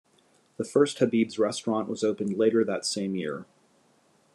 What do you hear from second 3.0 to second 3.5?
year.